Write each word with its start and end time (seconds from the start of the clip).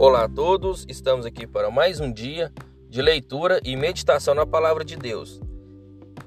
Olá 0.00 0.26
a 0.26 0.28
todos, 0.28 0.86
estamos 0.88 1.26
aqui 1.26 1.44
para 1.44 1.72
mais 1.72 1.98
um 1.98 2.12
dia 2.12 2.52
de 2.88 3.02
leitura 3.02 3.60
e 3.64 3.74
meditação 3.74 4.32
na 4.32 4.46
palavra 4.46 4.84
de 4.84 4.94
Deus. 4.94 5.40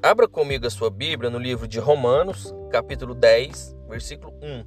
Abra 0.04 0.28
comigo 0.28 0.68
a 0.68 0.70
sua 0.70 0.90
Bíblia 0.90 1.30
no 1.30 1.40
livro 1.40 1.66
de 1.70 1.80
Romanos, 1.80 2.54
capítulo 2.70 3.16
10, 3.16 3.78
versículo 3.88 4.34
1, 4.42 4.66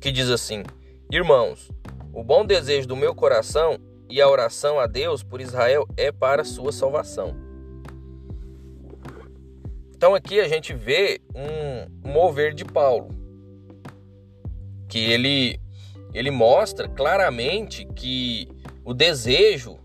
que 0.00 0.12
diz 0.12 0.30
assim: 0.30 0.62
Irmãos, 1.10 1.72
o 2.12 2.22
bom 2.22 2.46
desejo 2.46 2.86
do 2.86 2.94
meu 2.94 3.16
coração 3.16 3.80
e 4.08 4.22
a 4.22 4.28
oração 4.28 4.78
a 4.78 4.86
Deus 4.86 5.24
por 5.24 5.40
Israel 5.40 5.84
é 5.96 6.12
para 6.12 6.44
sua 6.44 6.70
salvação. 6.70 7.34
Então 9.90 10.14
aqui 10.14 10.38
a 10.38 10.46
gente 10.46 10.72
vê 10.72 11.20
um 11.34 12.08
mover 12.08 12.54
de 12.54 12.64
Paulo, 12.64 13.08
que 14.88 15.00
ele 15.00 15.58
ele 16.16 16.30
mostra 16.30 16.88
claramente 16.88 17.84
que 17.94 18.48
o 18.82 18.94
desejo 18.94 19.78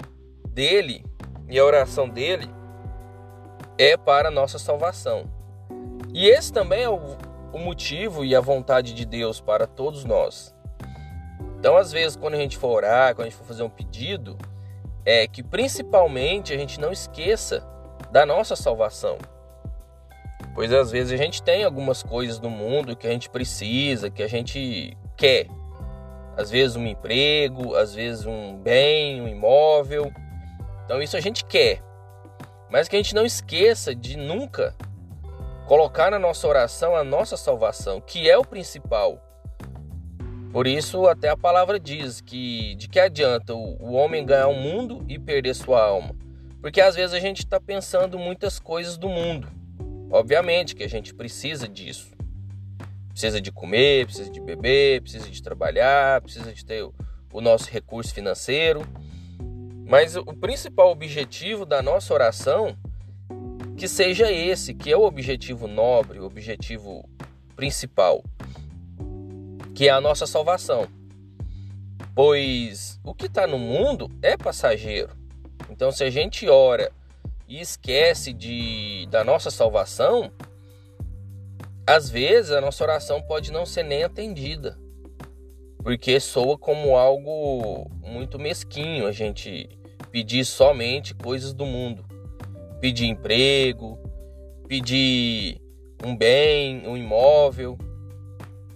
dele 0.48 1.04
e 1.50 1.60
a 1.60 1.66
oração 1.66 2.08
dele 2.08 2.50
é 3.78 3.98
para 3.98 4.30
a 4.30 4.32
nossa 4.32 4.58
salvação. 4.58 5.26
E 6.14 6.26
esse 6.28 6.54
também 6.54 6.84
é 6.84 6.90
o, 6.90 7.18
o 7.52 7.60
motivo 7.60 8.24
e 8.24 8.34
a 8.34 8.40
vontade 8.40 8.94
de 8.94 9.06
Deus 9.06 9.42
para 9.42 9.68
todos 9.68 10.06
nós. 10.06 10.56
Então, 11.60 11.76
às 11.76 11.92
vezes, 11.92 12.16
quando 12.16 12.36
a 12.36 12.38
gente 12.38 12.58
for 12.58 12.78
orar, 12.78 13.14
quando 13.14 13.28
a 13.28 13.30
gente 13.30 13.38
for 13.38 13.46
fazer 13.46 13.64
um 13.64 13.70
pedido, 13.70 14.38
é 15.06 15.28
que 15.28 15.44
principalmente 15.44 16.54
a 16.54 16.58
gente 16.58 16.80
não 16.80 16.94
esqueça 16.94 17.62
da 18.10 18.26
nossa 18.26 18.56
salvação. 18.56 19.18
Pois 20.56 20.72
às 20.72 20.92
vezes 20.92 21.12
a 21.12 21.22
gente 21.22 21.44
tem 21.44 21.66
algumas 21.66 22.02
coisas 22.02 22.40
no 22.40 22.50
mundo 22.50 22.96
que 22.96 23.06
a 23.06 23.12
gente 23.12 23.30
precisa, 23.30 24.10
que 24.10 24.24
a 24.24 24.28
gente 24.28 24.98
quer 25.18 25.48
às 26.38 26.50
vezes 26.50 26.76
um 26.76 26.86
emprego, 26.86 27.76
às 27.76 27.94
vezes 27.94 28.26
um 28.26 28.58
bem, 28.58 29.22
um 29.22 29.28
imóvel. 29.28 30.12
Então 30.86 31.02
isso 31.02 31.18
a 31.18 31.22
gente 31.22 31.46
quer. 31.46 31.82
Mas 32.70 32.88
que 32.88 32.96
a 32.96 33.00
gente 33.00 33.16
não 33.16 33.26
esqueça 33.26 33.94
de 33.94 34.18
nunca 34.18 34.76
colocar 35.68 36.12
na 36.12 36.20
nossa 36.20 36.48
oração 36.48 36.96
a 36.96 37.04
nossa 37.04 37.38
salvação, 37.38 38.02
que 38.02 38.30
é 38.30 38.38
o 38.38 38.46
principal. 38.46 39.22
Por 40.52 40.68
isso 40.68 41.08
até 41.08 41.30
a 41.30 41.38
palavra 41.38 41.80
diz 41.80 42.20
que 42.20 42.76
de 42.76 42.90
que 42.90 43.00
adianta 43.00 43.54
o, 43.54 43.94
homem 43.94 44.26
ganhar 44.26 44.48
o 44.48 44.54
mundo 44.54 45.06
e 45.08 45.18
perder 45.18 45.54
sua 45.54 45.82
alma? 45.82 46.14
Porque 46.62 46.82
às 46.82 46.96
vezes 46.96 47.14
a 47.14 47.20
gente 47.20 47.40
está 47.40 47.60
pensando 47.60 48.20
muitas 48.20 48.60
coisas 48.60 48.98
do 48.98 49.08
mundo. 49.08 49.48
Obviamente 50.12 50.76
que 50.76 50.84
a 50.84 50.90
gente 50.90 51.14
precisa 51.14 51.68
disso. 51.68 52.12
Precisa 53.12 53.42
de 53.42 53.52
comer, 53.52 54.06
precisa 54.06 54.30
de 54.32 54.42
beber, 54.42 55.02
precisa 55.02 55.30
de 55.30 55.42
trabalhar, 55.42 56.22
precisa 56.22 56.54
de 56.54 56.66
ter 56.66 56.84
o 56.84 57.42
nosso 57.42 57.70
recurso 57.70 58.14
financeiro. 58.14 58.82
Mas 59.86 60.16
o 60.16 60.34
principal 60.34 60.92
objetivo 60.92 61.66
da 61.66 61.82
nossa 61.82 62.14
oração 62.14 62.78
que 63.82 63.88
seja 63.88 64.32
esse, 64.32 64.74
que 64.74 64.92
é 64.92 64.96
o 64.96 65.02
objetivo 65.02 65.68
nobre, 65.68 66.20
o 66.20 66.26
objetivo 66.26 67.04
principal, 67.56 68.24
que 69.74 69.88
é 69.88 69.92
a 69.92 70.00
nossa 70.00 70.28
salvação. 70.28 70.88
Pois 72.14 73.00
o 73.04 73.14
que 73.14 73.26
está 73.26 73.48
no 73.48 73.58
mundo 73.58 74.08
é 74.22 74.38
passageiro. 74.38 75.16
Então, 75.68 75.92
se 75.92 76.04
a 76.04 76.12
gente 76.12 76.48
ora 76.48 76.92
e 77.48 77.60
esquece 77.60 78.34
de, 78.34 79.08
da 79.10 79.24
nossa 79.24 79.50
salvação, 79.50 80.32
às 81.86 82.10
vezes 82.10 82.52
a 82.52 82.62
nossa 82.62 82.84
oração 82.84 83.22
pode 83.22 83.52
não 83.52 83.66
ser 83.66 83.84
nem 83.84 84.04
atendida, 84.04 84.78
porque 85.84 86.20
soa 86.20 86.58
como 86.58 86.96
algo 86.96 87.90
muito 88.04 88.38
mesquinho 88.38 89.08
a 89.08 89.12
gente 89.12 89.70
pedir 90.12 90.46
somente 90.46 91.14
coisas 91.14 91.54
do 91.54 91.66
mundo, 91.66 92.06
pedir 92.80 93.06
emprego, 93.06 93.98
pedir 94.68 95.60
um 96.04 96.16
bem, 96.16 96.88
um 96.88 96.98
imóvel, 96.98 97.78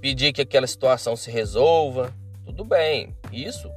pedir 0.02 0.34
que 0.34 0.42
aquela 0.42 0.68
situação 0.68 1.16
se 1.16 1.32
resolva, 1.32 2.14
tudo 2.46 2.64
bem. 2.64 3.16
Isso 3.32 3.70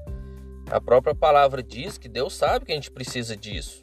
a 0.71 0.81
própria 0.81 1.15
palavra 1.15 1.63
diz 1.63 1.97
que 1.97 2.09
Deus 2.09 2.35
sabe 2.35 2.67
que 2.67 2.73
a 2.73 2.75
gente 2.75 2.91
precisa 2.91 3.35
disso, 3.35 3.83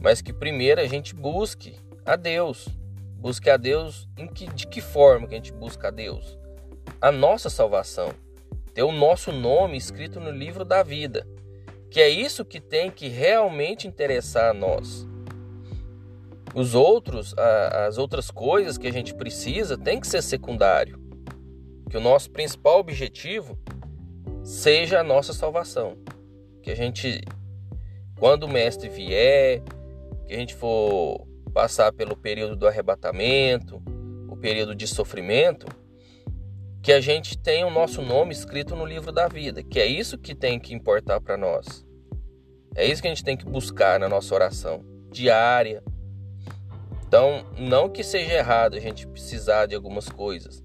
mas 0.00 0.22
que 0.22 0.32
primeiro 0.32 0.80
a 0.80 0.86
gente 0.86 1.14
busque 1.14 1.76
a 2.04 2.16
Deus. 2.16 2.66
Busque 3.18 3.50
a 3.50 3.56
Deus 3.56 4.08
em 4.16 4.28
que, 4.28 4.46
de 4.46 4.68
que 4.68 4.80
forma 4.80 5.26
que 5.26 5.34
a 5.34 5.38
gente 5.38 5.52
busca 5.52 5.88
a 5.88 5.90
Deus? 5.90 6.38
A 7.00 7.10
nossa 7.10 7.50
salvação. 7.50 8.14
Ter 8.72 8.84
o 8.84 8.92
nosso 8.92 9.32
nome 9.32 9.76
escrito 9.76 10.20
no 10.20 10.30
livro 10.30 10.64
da 10.64 10.84
vida. 10.84 11.26
Que 11.90 12.00
é 12.00 12.08
isso 12.08 12.44
que 12.44 12.60
tem 12.60 12.92
que 12.92 13.08
realmente 13.08 13.88
interessar 13.88 14.50
a 14.50 14.54
nós. 14.54 15.04
Os 16.54 16.76
outros, 16.76 17.34
as 17.88 17.98
outras 17.98 18.30
coisas 18.30 18.78
que 18.78 18.86
a 18.86 18.92
gente 18.92 19.12
precisa 19.12 19.76
tem 19.76 19.98
que 19.98 20.06
ser 20.06 20.22
secundário. 20.22 20.96
Que 21.90 21.96
o 21.96 22.00
nosso 22.00 22.30
principal 22.30 22.78
objetivo 22.78 23.58
seja 24.44 25.00
a 25.00 25.04
nossa 25.04 25.32
salvação. 25.32 25.98
Que 26.62 26.70
a 26.70 26.76
gente, 26.76 27.20
quando 28.16 28.44
o 28.44 28.48
mestre 28.48 28.88
vier, 28.88 29.60
que 30.24 30.34
a 30.34 30.36
gente 30.36 30.54
for 30.54 31.27
passar 31.58 31.92
pelo 31.92 32.16
período 32.16 32.54
do 32.54 32.68
arrebatamento, 32.68 33.82
o 34.28 34.36
período 34.36 34.76
de 34.76 34.86
sofrimento, 34.86 35.66
que 36.80 36.92
a 36.92 37.00
gente 37.00 37.36
tenha 37.36 37.66
o 37.66 37.70
nosso 37.70 38.00
nome 38.00 38.32
escrito 38.32 38.76
no 38.76 38.86
livro 38.86 39.10
da 39.10 39.26
vida, 39.26 39.60
que 39.60 39.80
é 39.80 39.84
isso 39.84 40.16
que 40.16 40.36
tem 40.36 40.60
que 40.60 40.72
importar 40.72 41.20
para 41.20 41.36
nós. 41.36 41.84
É 42.76 42.86
isso 42.86 43.02
que 43.02 43.08
a 43.08 43.10
gente 43.10 43.24
tem 43.24 43.36
que 43.36 43.44
buscar 43.44 43.98
na 43.98 44.08
nossa 44.08 44.32
oração 44.32 44.84
diária. 45.10 45.82
Então, 47.08 47.44
não 47.58 47.88
que 47.88 48.04
seja 48.04 48.34
errado 48.34 48.76
a 48.76 48.80
gente 48.80 49.04
precisar 49.08 49.66
de 49.66 49.74
algumas 49.74 50.08
coisas, 50.08 50.62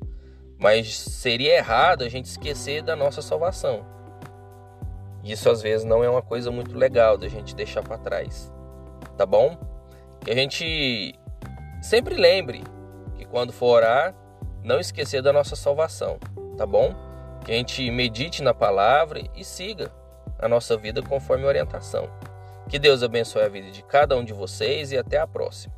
mas 0.59 0.95
seria 0.95 1.57
errado 1.57 2.03
a 2.03 2.07
gente 2.07 2.25
esquecer 2.25 2.83
da 2.83 2.95
nossa 2.95 3.23
salvação. 3.23 3.83
Isso 5.23 5.49
às 5.49 5.59
vezes 5.59 5.87
não 5.87 6.03
é 6.03 6.09
uma 6.09 6.21
coisa 6.21 6.51
muito 6.51 6.77
legal 6.77 7.17
da 7.17 7.27
gente 7.27 7.55
deixar 7.55 7.81
para 7.81 7.97
trás. 7.97 8.53
Tá 9.17 9.25
bom? 9.25 9.72
Que 10.23 10.31
a 10.31 10.35
gente 10.35 11.13
sempre 11.81 12.15
lembre 12.15 12.63
que 13.15 13.25
quando 13.25 13.51
for 13.51 13.77
orar, 13.77 14.15
não 14.63 14.79
esquecer 14.79 15.21
da 15.21 15.33
nossa 15.33 15.55
salvação, 15.55 16.17
tá 16.57 16.65
bom? 16.65 16.93
Que 17.43 17.51
a 17.51 17.55
gente 17.55 17.91
medite 17.91 18.41
na 18.41 18.53
palavra 18.53 19.21
e 19.35 19.43
siga 19.43 19.91
a 20.39 20.47
nossa 20.47 20.77
vida 20.77 21.01
conforme 21.01 21.43
a 21.43 21.47
orientação. 21.47 22.09
Que 22.69 22.79
Deus 22.79 23.03
abençoe 23.03 23.43
a 23.43 23.49
vida 23.49 23.69
de 23.69 23.83
cada 23.83 24.15
um 24.15 24.23
de 24.23 24.33
vocês 24.33 24.91
e 24.91 24.97
até 24.97 25.17
a 25.17 25.27
próxima. 25.27 25.73